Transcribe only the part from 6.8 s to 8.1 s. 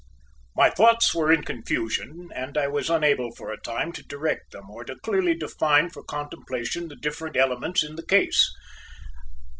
the different elements in the